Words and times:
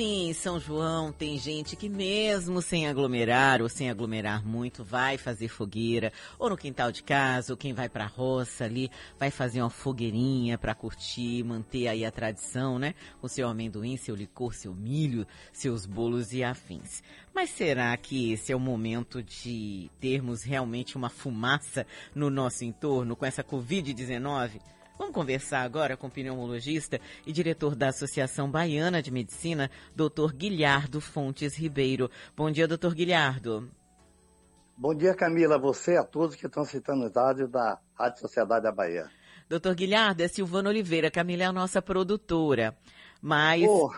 Sim, 0.00 0.32
São 0.32 0.58
João 0.58 1.12
tem 1.12 1.36
gente 1.36 1.76
que 1.76 1.86
mesmo 1.86 2.62
sem 2.62 2.88
aglomerar 2.88 3.60
ou 3.60 3.68
sem 3.68 3.90
aglomerar 3.90 4.42
muito 4.42 4.82
vai 4.82 5.18
fazer 5.18 5.48
fogueira 5.48 6.10
ou 6.38 6.48
no 6.48 6.56
quintal 6.56 6.90
de 6.90 7.02
casa 7.02 7.52
ou 7.52 7.56
quem 7.58 7.74
vai 7.74 7.86
para 7.86 8.04
a 8.04 8.06
roça 8.06 8.64
ali 8.64 8.90
vai 9.18 9.30
fazer 9.30 9.60
uma 9.60 9.68
fogueirinha 9.68 10.56
para 10.56 10.74
curtir, 10.74 11.44
manter 11.44 11.86
aí 11.86 12.02
a 12.02 12.10
tradição, 12.10 12.78
né? 12.78 12.94
Com 13.20 13.28
seu 13.28 13.46
amendoim, 13.46 13.98
seu 13.98 14.16
licor, 14.16 14.54
seu 14.54 14.74
milho, 14.74 15.26
seus 15.52 15.84
bolos 15.84 16.32
e 16.32 16.42
afins. 16.42 17.02
Mas 17.34 17.50
será 17.50 17.94
que 17.98 18.32
esse 18.32 18.52
é 18.52 18.56
o 18.56 18.58
momento 18.58 19.22
de 19.22 19.90
termos 20.00 20.42
realmente 20.42 20.96
uma 20.96 21.10
fumaça 21.10 21.86
no 22.14 22.30
nosso 22.30 22.64
entorno 22.64 23.14
com 23.14 23.26
essa 23.26 23.44
Covid-19? 23.44 24.62
Vamos 25.00 25.14
conversar 25.14 25.62
agora 25.62 25.96
com 25.96 26.08
o 26.08 26.10
pneumologista 26.10 27.00
e 27.26 27.32
diretor 27.32 27.74
da 27.74 27.88
Associação 27.88 28.50
Baiana 28.50 29.00
de 29.00 29.10
Medicina, 29.10 29.70
Dr. 29.96 30.30
Guilhardo 30.34 31.00
Fontes 31.00 31.56
Ribeiro. 31.56 32.10
Bom 32.36 32.50
dia, 32.50 32.68
doutor 32.68 32.94
Guilhardo. 32.94 33.70
Bom 34.76 34.94
dia, 34.94 35.14
Camila, 35.14 35.58
você 35.58 35.94
e 35.94 35.96
a 35.96 36.04
todos 36.04 36.36
que 36.36 36.44
estão 36.44 36.66
citando 36.66 37.06
os 37.06 37.10
dados 37.10 37.50
da 37.50 37.78
Rádio 37.94 38.20
Sociedade 38.20 38.64
da 38.64 38.70
Bahia. 38.70 39.10
Doutor 39.48 39.74
Guilhardo, 39.74 40.22
é 40.22 40.28
Silvana 40.28 40.68
Oliveira. 40.68 41.10
Camila 41.10 41.44
é 41.44 41.46
a 41.46 41.52
nossa 41.52 41.80
produtora. 41.80 42.76
Mas, 43.22 43.64
oh, 43.66 43.90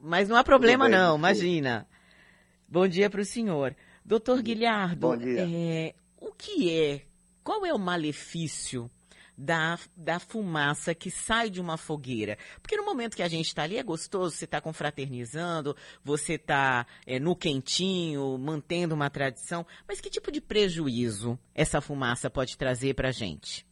mas 0.00 0.28
não 0.28 0.36
há 0.36 0.44
problema 0.44 0.84
bem, 0.84 0.96
não, 0.96 1.16
imagina. 1.16 1.88
Bom 2.68 2.86
dia 2.86 3.10
para 3.10 3.20
o 3.20 3.24
senhor. 3.24 3.74
Doutor 4.04 4.42
Guilhardo, 4.42 5.08
Bom 5.08 5.16
dia. 5.16 5.40
É, 5.40 5.94
o 6.20 6.30
que 6.30 6.72
é, 6.72 7.02
qual 7.42 7.66
é 7.66 7.74
o 7.74 7.78
malefício 7.80 8.88
da, 9.38 9.78
da 9.96 10.18
fumaça 10.18 10.92
que 10.92 11.12
sai 11.12 11.48
de 11.48 11.60
uma 11.60 11.76
fogueira. 11.76 12.36
Porque 12.60 12.76
no 12.76 12.84
momento 12.84 13.14
que 13.14 13.22
a 13.22 13.28
gente 13.28 13.46
está 13.46 13.62
ali 13.62 13.78
é 13.78 13.82
gostoso, 13.84 14.34
você 14.34 14.44
está 14.44 14.60
confraternizando, 14.60 15.76
você 16.02 16.34
está 16.34 16.84
é, 17.06 17.20
no 17.20 17.36
quentinho, 17.36 18.36
mantendo 18.36 18.96
uma 18.96 19.08
tradição. 19.08 19.64
Mas 19.86 20.00
que 20.00 20.10
tipo 20.10 20.32
de 20.32 20.40
prejuízo 20.40 21.38
essa 21.54 21.80
fumaça 21.80 22.28
pode 22.28 22.58
trazer 22.58 22.94
para 22.94 23.10
a 23.10 23.12
gente? 23.12 23.64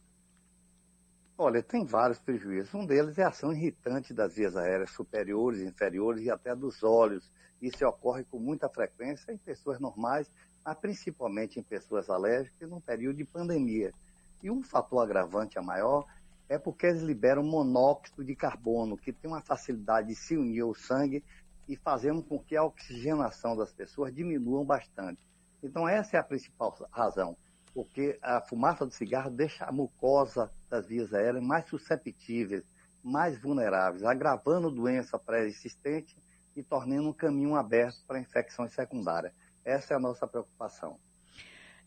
Olha, 1.37 1.61
tem 1.61 1.85
vários 1.85 2.17
prejuízos. 2.17 2.73
Um 2.73 2.85
deles 2.85 3.17
é 3.17 3.23
a 3.23 3.27
ação 3.27 3.53
irritante 3.53 4.13
das 4.13 4.35
vias 4.35 4.55
aéreas 4.55 4.89
superiores, 4.91 5.61
inferiores 5.61 6.23
e 6.23 6.31
até 6.31 6.55
dos 6.55 6.81
olhos. 6.81 7.29
Isso 7.61 7.85
ocorre 7.85 8.23
com 8.23 8.39
muita 8.39 8.69
frequência 8.69 9.31
em 9.31 9.37
pessoas 9.37 9.79
normais, 9.79 10.31
mas 10.65 10.77
principalmente 10.79 11.59
em 11.59 11.63
pessoas 11.63 12.09
alérgicas 12.09 12.69
num 12.69 12.81
período 12.81 13.17
de 13.17 13.25
pandemia. 13.25 13.91
E 14.41 14.51
um 14.51 14.63
fator 14.63 15.03
agravante 15.03 15.57
a 15.57 15.61
maior 15.61 16.05
é 16.49 16.57
porque 16.57 16.85
eles 16.85 17.01
liberam 17.01 17.43
monóxido 17.43 18.23
de 18.23 18.35
carbono, 18.35 18.97
que 18.97 19.11
tem 19.11 19.29
uma 19.29 19.41
facilidade 19.41 20.07
de 20.07 20.15
se 20.15 20.37
unir 20.37 20.61
ao 20.61 20.73
sangue 20.73 21.23
e 21.67 21.75
fazendo 21.75 22.23
com 22.23 22.39
que 22.39 22.55
a 22.55 22.63
oxigenação 22.63 23.55
das 23.55 23.73
pessoas 23.73 24.13
diminua 24.13 24.63
bastante. 24.63 25.19
Então 25.61 25.87
essa 25.87 26.17
é 26.17 26.19
a 26.19 26.23
principal 26.23 26.75
razão, 26.91 27.35
porque 27.73 28.17
a 28.21 28.39
fumaça 28.41 28.85
do 28.85 28.93
cigarro 28.93 29.29
deixa 29.29 29.65
a 29.65 29.71
mucosa 29.71 30.51
das 30.69 30.87
vias 30.87 31.13
aéreas 31.13 31.43
mais 31.43 31.67
susceptíveis, 31.67 32.63
mais 33.03 33.41
vulneráveis, 33.41 34.03
agravando 34.03 34.71
doença 34.71 35.19
pré-existente 35.19 36.15
e 36.55 36.63
tornando 36.63 37.09
um 37.09 37.13
caminho 37.13 37.55
aberto 37.55 38.03
para 38.07 38.19
infecções 38.19 38.71
secundárias. 38.73 39.33
Essa 39.65 39.93
é 39.93 39.97
a 39.97 39.99
nossa 39.99 40.25
preocupação. 40.25 40.97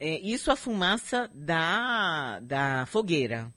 É, 0.01 0.19
isso 0.19 0.51
a 0.51 0.57
fumaça 0.57 1.31
da, 1.35 2.41
da 2.41 2.87
fogueira. 2.87 3.53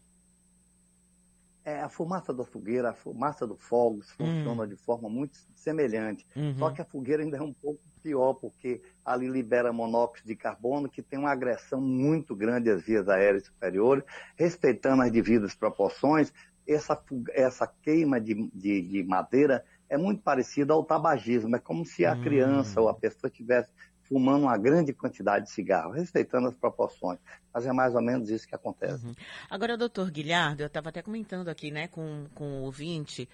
É, 1.64 1.80
a 1.80 1.88
fumaça 1.88 2.34
da 2.34 2.44
fogueira, 2.44 2.90
a 2.90 2.94
fumaça 2.94 3.48
do 3.48 3.56
fogo 3.56 4.02
funciona 4.02 4.64
hum. 4.64 4.68
de 4.68 4.76
forma 4.76 5.10
muito 5.10 5.38
semelhante. 5.56 6.26
Uhum. 6.36 6.58
Só 6.58 6.72
que 6.72 6.82
a 6.82 6.86
fogueira 6.86 7.24
ainda 7.24 7.38
é 7.38 7.42
um 7.42 7.54
pouco 7.54 7.80
pior, 8.04 8.34
porque 8.34 8.82
ali 9.06 9.30
libera 9.30 9.72
monóxido 9.72 10.28
de 10.28 10.36
carbono, 10.36 10.90
que 10.90 11.02
tem 11.02 11.18
uma 11.18 11.32
agressão 11.32 11.80
muito 11.80 12.36
grande 12.36 12.70
às 12.70 12.84
vias 12.84 13.08
aéreas 13.08 13.46
superiores, 13.46 14.04
respeitando 14.36 15.04
as 15.04 15.12
devidas 15.12 15.56
proporções. 15.56 16.34
Essa, 16.68 17.02
essa 17.30 17.66
queima 17.82 18.20
de, 18.20 18.50
de, 18.54 18.82
de 18.82 19.04
madeira 19.04 19.64
é 19.90 19.98
muito 19.98 20.22
parecida 20.22 20.74
ao 20.74 20.84
tabagismo. 20.84 21.56
É 21.56 21.60
como 21.60 21.86
se 21.86 22.06
a 22.06 22.14
hum. 22.14 22.22
criança 22.22 22.82
ou 22.82 22.90
a 22.90 22.94
pessoa 22.94 23.32
tivesse 23.32 23.72
fumando 24.04 24.44
uma 24.44 24.58
grande 24.58 24.94
quantidade 24.94 25.46
de 25.46 25.52
cigarro, 25.52 25.92
respeitando 25.92 26.48
as 26.48 26.56
proporções. 26.56 27.20
Mas 27.54 27.66
é 27.66 27.74
mais 27.74 27.96
ou 27.96 28.02
menos 28.02 28.30
isso 28.30 28.48
que 28.48 28.56
acontece. 28.56 29.06
Uhum. 29.06 29.14
Agora, 29.50 29.78
doutor 29.78 30.12
Guilherme, 30.12 30.62
eu 30.62 30.68
estava 30.68 30.90
até 30.90 31.02
comentando 31.02 31.48
aqui 31.48 31.72
né, 31.72 31.88
com, 31.88 32.26
com 32.34 32.46
o 32.46 32.64
ouvinte 32.64 33.28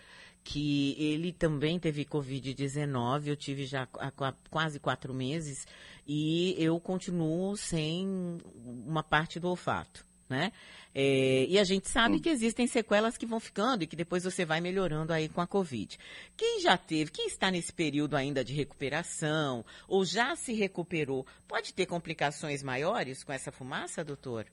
que 0.44 0.96
ele 0.98 1.34
também 1.34 1.78
teve 1.78 2.06
Covid-19, 2.06 3.28
eu 3.28 3.36
tive 3.36 3.66
já 3.66 3.88
há 4.00 4.34
quase 4.50 4.80
quatro 4.80 5.14
meses, 5.14 5.68
e 6.08 6.56
eu 6.58 6.80
continuo 6.80 7.58
sem 7.58 8.38
uma 8.66 9.04
parte 9.04 9.40
do 9.40 9.50
olfato 9.50 10.09
né? 10.30 10.52
É, 10.94 11.46
e 11.46 11.58
a 11.60 11.64
gente 11.64 11.90
sabe 11.90 12.16
hum. 12.16 12.20
que 12.22 12.30
existem 12.30 12.68
sequelas 12.68 13.18
que 13.18 13.26
vão 13.26 13.40
ficando 13.40 13.84
e 13.84 13.88
que 13.88 13.96
depois 13.96 14.24
você 14.24 14.46
vai 14.46 14.62
melhorando 14.62 15.12
aí 15.12 15.28
com 15.28 15.42
a 15.42 15.48
Covid. 15.48 15.98
Quem 16.38 16.62
já 16.62 16.78
teve, 16.78 17.12
quem 17.12 17.28
está 17.28 17.52
nesse 17.52 17.74
período 17.74 18.16
ainda 18.16 18.44
de 18.44 18.54
recuperação 18.54 19.66
ou 19.88 20.06
já 20.06 20.36
se 20.36 20.54
recuperou, 20.54 21.26
pode 21.48 21.74
ter 21.74 21.86
complicações 21.86 22.64
maiores 22.64 23.24
com 23.24 23.32
essa 23.32 23.52
fumaça, 23.52 24.04
doutor? 24.04 24.46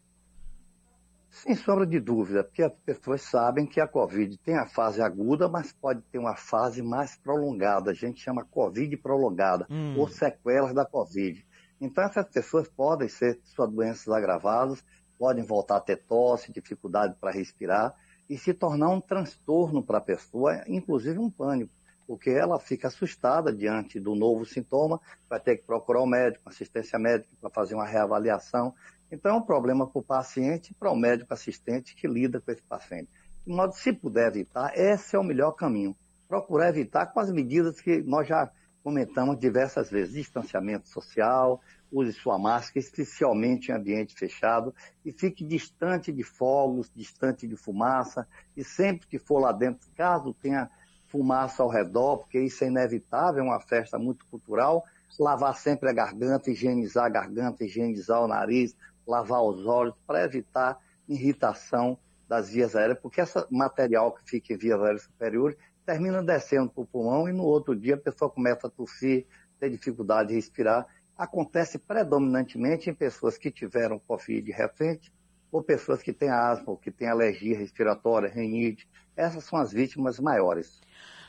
Sem 1.28 1.54
sombra 1.54 1.86
de 1.86 2.00
dúvida, 2.00 2.42
porque 2.42 2.62
as 2.62 2.72
pessoas 2.84 3.20
sabem 3.22 3.66
que 3.66 3.78
a 3.78 3.86
Covid 3.86 4.38
tem 4.38 4.56
a 4.56 4.66
fase 4.66 5.02
aguda, 5.02 5.48
mas 5.48 5.70
pode 5.70 6.00
ter 6.10 6.18
uma 6.18 6.34
fase 6.34 6.82
mais 6.82 7.16
prolongada. 7.16 7.90
A 7.90 7.94
gente 7.94 8.22
chama 8.22 8.44
Covid 8.44 8.96
prolongada, 8.96 9.66
hum. 9.68 9.98
ou 9.98 10.08
sequelas 10.08 10.72
da 10.72 10.86
Covid. 10.86 11.46
Então, 11.78 12.04
essas 12.04 12.26
pessoas 12.28 12.68
podem 12.68 13.08
ser 13.08 13.38
suas 13.44 13.70
doenças 13.70 14.08
agravadas, 14.08 14.82
podem 15.18 15.44
voltar 15.44 15.76
a 15.76 15.80
ter 15.80 15.96
tosse, 15.96 16.52
dificuldade 16.52 17.14
para 17.20 17.30
respirar 17.30 17.94
e 18.28 18.36
se 18.36 18.52
tornar 18.52 18.88
um 18.88 19.00
transtorno 19.00 19.82
para 19.82 19.98
a 19.98 20.00
pessoa, 20.00 20.62
inclusive 20.66 21.18
um 21.18 21.30
pânico, 21.30 21.72
porque 22.06 22.30
ela 22.30 22.58
fica 22.58 22.88
assustada 22.88 23.52
diante 23.52 23.98
do 23.98 24.14
novo 24.14 24.44
sintoma, 24.44 25.00
vai 25.28 25.40
ter 25.40 25.56
que 25.56 25.64
procurar 25.64 26.00
o 26.00 26.06
médico, 26.06 26.48
assistência 26.48 26.98
médica 26.98 27.34
para 27.40 27.50
fazer 27.50 27.74
uma 27.74 27.86
reavaliação. 27.86 28.74
Então 29.10 29.32
é 29.32 29.34
um 29.34 29.42
problema 29.42 29.86
para 29.86 30.00
o 30.00 30.04
paciente 30.04 30.70
e 30.70 30.74
para 30.74 30.90
o 30.90 30.96
médico 30.96 31.32
assistente 31.32 31.94
que 31.94 32.06
lida 32.06 32.40
com 32.40 32.50
esse 32.50 32.62
paciente. 32.62 33.08
De 33.46 33.52
modo, 33.52 33.74
se 33.74 33.92
puder 33.92 34.28
evitar, 34.28 34.76
esse 34.76 35.14
é 35.14 35.18
o 35.18 35.24
melhor 35.24 35.52
caminho. 35.52 35.96
Procurar 36.28 36.68
evitar 36.68 37.06
com 37.06 37.20
as 37.20 37.30
medidas 37.30 37.80
que 37.80 38.02
nós 38.02 38.26
já 38.26 38.50
comentamos 38.86 39.36
diversas 39.36 39.90
vezes, 39.90 40.14
distanciamento 40.14 40.88
social, 40.88 41.60
use 41.90 42.12
sua 42.12 42.38
máscara, 42.38 42.78
especialmente 42.78 43.72
em 43.72 43.74
ambiente 43.74 44.14
fechado, 44.14 44.72
e 45.04 45.10
fique 45.10 45.44
distante 45.44 46.12
de 46.12 46.22
fogos, 46.22 46.88
distante 46.94 47.48
de 47.48 47.56
fumaça, 47.56 48.28
e 48.56 48.62
sempre 48.62 49.08
que 49.08 49.18
for 49.18 49.40
lá 49.40 49.50
dentro, 49.50 49.88
caso 49.96 50.32
tenha 50.34 50.70
fumaça 51.08 51.64
ao 51.64 51.68
redor, 51.68 52.18
porque 52.18 52.38
isso 52.38 52.62
é 52.62 52.68
inevitável, 52.68 53.42
é 53.42 53.44
uma 53.48 53.58
festa 53.58 53.98
muito 53.98 54.24
cultural, 54.26 54.84
lavar 55.18 55.56
sempre 55.56 55.90
a 55.90 55.92
garganta, 55.92 56.48
higienizar 56.48 57.06
a 57.06 57.08
garganta, 57.08 57.64
higienizar 57.64 58.22
o 58.22 58.28
nariz, 58.28 58.76
lavar 59.04 59.42
os 59.42 59.66
olhos, 59.66 59.96
para 60.06 60.22
evitar 60.22 60.78
irritação 61.08 61.98
das 62.28 62.50
vias 62.50 62.76
aéreas, 62.76 63.00
porque 63.00 63.20
esse 63.20 63.36
material 63.50 64.12
que 64.12 64.30
fica 64.30 64.52
em 64.52 64.56
vias 64.56 64.80
aéreas 64.80 65.02
superiores 65.02 65.56
termina 65.86 66.22
descendo 66.22 66.68
para 66.68 66.82
o 66.82 66.86
pulmão 66.86 67.28
e 67.28 67.32
no 67.32 67.44
outro 67.44 67.74
dia 67.74 67.94
a 67.94 67.98
pessoa 67.98 68.30
começa 68.30 68.66
a 68.66 68.70
tossir, 68.70 69.24
ter 69.58 69.70
dificuldade 69.70 70.28
de 70.28 70.34
respirar 70.34 70.86
acontece 71.16 71.78
predominantemente 71.78 72.90
em 72.90 72.94
pessoas 72.94 73.38
que 73.38 73.50
tiveram 73.50 73.98
Covid 73.98 74.50
recente 74.52 75.12
ou 75.50 75.62
pessoas 75.62 76.02
que 76.02 76.12
têm 76.12 76.28
asma, 76.28 76.70
ou 76.70 76.76
que 76.76 76.90
têm 76.90 77.08
alergia 77.08 77.56
respiratória, 77.56 78.28
rinite. 78.28 78.86
Essas 79.16 79.44
são 79.44 79.58
as 79.58 79.72
vítimas 79.72 80.18
maiores. 80.18 80.80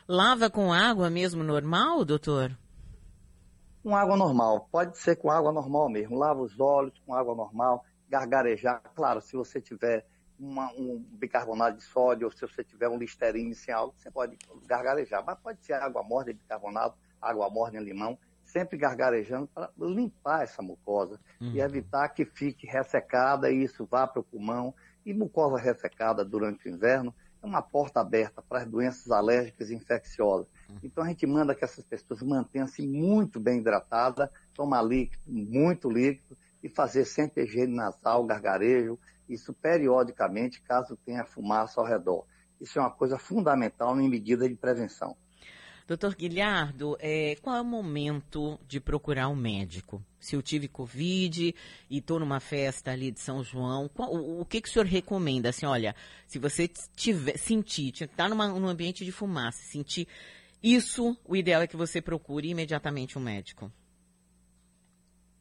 Lava 0.08 0.50
com 0.50 0.74
água 0.74 1.10
mesmo 1.10 1.44
normal, 1.44 2.04
doutor? 2.04 2.58
Com 3.82 3.96
água 3.96 4.18
normal. 4.18 4.68
Pode 4.70 4.98
ser 4.98 5.16
com 5.16 5.32
água 5.32 5.54
normal 5.54 5.90
mesmo. 5.90 6.18
Lava 6.18 6.42
os 6.42 6.60
olhos 6.60 7.00
com 7.06 7.14
água 7.14 7.36
normal, 7.36 7.86
gargarejar. 8.10 8.82
Claro, 8.96 9.22
se 9.22 9.38
você 9.38 9.62
tiver 9.62 10.06
uma, 10.40 10.72
um 10.74 11.04
bicarbonato 11.12 11.78
de 11.78 11.84
sódio 11.84 12.26
ou 12.26 12.32
se 12.32 12.42
você 12.42 12.64
tiver 12.64 12.88
um 12.88 12.98
listerine 12.98 13.54
sem 13.56 13.74
álcool, 13.74 13.96
você 13.98 14.12
pode 14.12 14.38
gargarejar. 14.66 15.24
Mas 15.26 15.40
pode 15.40 15.64
ser 15.66 15.74
água 15.74 16.04
morna 16.04 16.34
de 16.34 16.40
bicarbonato, 16.40 16.98
água 17.22 17.50
morna 17.50 17.80
limão 17.80 18.18
sempre 18.48 18.78
gargarejando 18.78 19.48
para 19.48 19.70
limpar 19.78 20.44
essa 20.44 20.62
mucosa 20.62 21.20
uhum. 21.40 21.52
e 21.52 21.60
evitar 21.60 22.08
que 22.10 22.26
fique 22.26 22.66
ressecada 22.66 23.52
e 23.52 23.64
isso 23.64 23.86
vá 23.86 24.08
para 24.08 24.22
o 24.22 24.24
pulmão. 24.24 24.74
E 25.06 25.14
mucosa 25.14 25.58
ressecada 25.58 26.24
durante 26.24 26.68
o 26.68 26.72
inverno 26.72 27.14
é 27.42 27.46
uma 27.46 27.62
porta 27.62 28.02
aberta 28.02 28.42
para 28.42 28.60
as 28.60 28.68
doenças 28.68 29.10
alérgicas 29.12 29.70
e 29.70 29.76
infecciosas. 29.76 30.48
Uhum. 30.70 30.78
Então 30.84 31.04
a 31.04 31.08
gente 31.08 31.26
manda 31.26 31.54
que 31.54 31.64
essas 31.64 31.86
pessoas 31.86 32.22
mantenham-se 32.22 32.86
muito 32.86 33.40
bem 33.40 33.60
hidratadas, 33.60 34.30
tomar 34.54 34.82
líquido, 34.82 35.24
muito 35.28 35.90
líquido, 35.90 36.36
e 36.64 36.70
fazer 36.70 37.06
sempre 37.06 37.44
higiene 37.44 37.74
nasal, 37.74 38.26
gargarejo, 38.26 39.00
isso 39.30 39.54
periodicamente, 39.54 40.62
caso 40.62 40.98
tenha 41.06 41.26
fumaça 41.26 41.80
ao 41.80 41.88
redor. 41.88 42.26
Isso 42.60 42.80
é 42.80 42.82
uma 42.82 42.92
coisa 42.92 43.18
fundamental 43.18 44.00
em 44.00 44.10
medida 44.10 44.48
de 44.48 44.56
prevenção. 44.56 45.16
Doutor 45.88 46.16
Guilhardo, 46.16 46.98
é, 47.00 47.38
qual 47.42 47.56
é 47.56 47.62
o 47.62 47.66
momento 47.66 48.60
de 48.68 48.78
procurar 48.78 49.30
um 49.30 49.36
médico? 49.36 50.04
Se 50.20 50.36
eu 50.36 50.42
tive 50.42 50.68
Covid 50.68 51.56
e 51.90 51.98
estou 51.98 52.20
numa 52.20 52.42
festa 52.42 52.92
ali 52.92 53.10
de 53.10 53.22
São 53.22 53.42
João, 53.42 53.88
qual, 53.88 54.14
o, 54.14 54.42
o, 54.42 54.46
que, 54.46 54.60
que 54.60 54.68
o 54.68 54.72
senhor 54.72 54.86
recomenda? 54.86 55.48
Assim, 55.48 55.66
olha, 55.66 55.96
se 56.28 56.40
você 56.40 56.68
tiver, 56.68 57.38
sentir, 57.38 57.94
está 58.02 58.28
num 58.28 58.68
ambiente 58.68 59.06
de 59.06 59.14
fumaça, 59.14 59.64
sentir 59.64 60.10
isso, 60.62 61.16
o 61.24 61.38
ideal 61.38 61.62
é 61.62 61.68
que 61.68 61.78
você 61.78 62.02
procure 62.02 62.50
imediatamente 62.50 63.18
um 63.18 63.22
médico. 63.22 63.72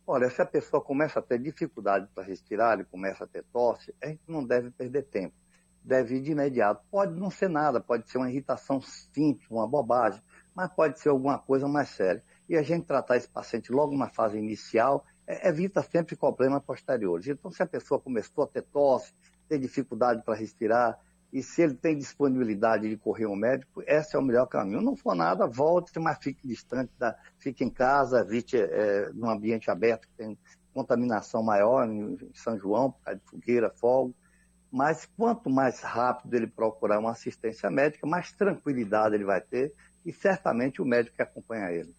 Olha, 0.06 0.30
se 0.30 0.40
a 0.40 0.46
pessoa 0.46 0.80
começa 0.80 1.18
a 1.18 1.22
ter 1.22 1.38
dificuldade 1.38 2.08
para 2.14 2.22
respirar, 2.22 2.74
ele 2.74 2.84
começa 2.84 3.24
a 3.24 3.26
ter 3.26 3.42
tosse, 3.52 3.92
a 4.00 4.06
gente 4.06 4.22
não 4.28 4.44
deve 4.44 4.70
perder 4.70 5.02
tempo. 5.02 5.34
Deve 5.82 6.16
ir 6.16 6.20
de 6.20 6.30
imediato. 6.30 6.84
Pode 6.90 7.18
não 7.18 7.28
ser 7.28 7.48
nada, 7.48 7.80
pode 7.80 8.08
ser 8.08 8.18
uma 8.18 8.30
irritação 8.30 8.80
simples, 8.80 9.50
uma 9.50 9.66
bobagem, 9.66 10.22
mas 10.54 10.72
pode 10.72 11.00
ser 11.00 11.08
alguma 11.08 11.38
coisa 11.38 11.66
mais 11.66 11.88
séria. 11.88 12.22
E 12.48 12.56
a 12.56 12.62
gente 12.62 12.86
tratar 12.86 13.16
esse 13.16 13.28
paciente 13.28 13.72
logo 13.72 13.96
na 13.96 14.08
fase 14.08 14.38
inicial 14.38 15.04
é, 15.26 15.48
evita 15.48 15.82
sempre 15.82 16.14
problemas 16.14 16.62
posteriores. 16.62 17.26
Então, 17.26 17.50
se 17.50 17.62
a 17.62 17.66
pessoa 17.66 18.00
começou 18.00 18.44
a 18.44 18.46
ter 18.46 18.62
tosse, 18.62 19.12
ter 19.48 19.58
dificuldade 19.58 20.22
para 20.22 20.36
respirar, 20.36 20.98
e 21.32 21.42
se 21.42 21.62
ele 21.62 21.74
tem 21.74 21.98
disponibilidade 21.98 22.88
de 22.88 22.96
correr 22.96 23.26
um 23.26 23.36
médico, 23.36 23.82
esse 23.86 24.16
é 24.16 24.18
o 24.18 24.22
melhor 24.22 24.46
caminho. 24.46 24.80
Não 24.80 24.96
for 24.96 25.14
nada, 25.14 25.46
volte, 25.46 25.98
mas 25.98 26.18
fique 26.20 26.46
distante, 26.46 26.92
da, 26.98 27.16
fique 27.38 27.64
em 27.64 27.70
casa, 27.70 28.20
evite 28.20 28.56
é, 28.56 29.10
num 29.12 29.28
ambiente 29.28 29.70
aberto 29.70 30.08
que 30.08 30.14
tem 30.16 30.38
contaminação 30.72 31.42
maior, 31.42 31.88
em 31.88 32.18
São 32.34 32.58
João, 32.58 32.92
por 32.92 33.00
causa 33.02 33.18
de 33.18 33.26
fogueira, 33.26 33.70
fogo. 33.70 34.14
Mas 34.70 35.06
quanto 35.16 35.48
mais 35.48 35.80
rápido 35.80 36.34
ele 36.34 36.46
procurar 36.46 36.98
uma 36.98 37.12
assistência 37.12 37.70
médica, 37.70 38.06
mais 38.06 38.32
tranquilidade 38.32 39.14
ele 39.14 39.24
vai 39.24 39.40
ter 39.40 39.72
e 40.04 40.12
certamente 40.12 40.82
o 40.82 40.84
médico 40.84 41.16
que 41.16 41.22
acompanha 41.22 41.70
ele. 41.72 41.94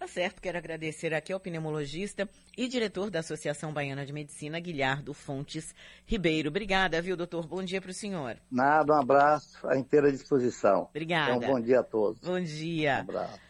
Tá 0.00 0.06
certo, 0.06 0.40
quero 0.40 0.56
agradecer 0.56 1.12
aqui 1.12 1.30
ao 1.30 1.38
pneumologista 1.38 2.26
e 2.56 2.66
diretor 2.66 3.10
da 3.10 3.18
Associação 3.18 3.70
Baiana 3.70 4.06
de 4.06 4.14
Medicina, 4.14 4.58
Guilherdo 4.58 5.12
Fontes 5.12 5.74
Ribeiro. 6.06 6.48
Obrigada, 6.48 7.02
viu, 7.02 7.18
doutor? 7.18 7.46
Bom 7.46 7.62
dia 7.62 7.82
para 7.82 7.90
o 7.90 7.92
senhor. 7.92 8.38
Nada, 8.50 8.94
um 8.94 8.96
abraço, 8.96 9.58
à 9.68 9.76
inteira 9.76 10.10
disposição. 10.10 10.86
Obrigada. 10.88 11.36
Então, 11.36 11.50
bom 11.50 11.60
dia 11.60 11.80
a 11.80 11.82
todos. 11.82 12.18
Bom 12.22 12.40
dia. 12.40 13.04
Um 13.06 13.10
abraço. 13.10 13.49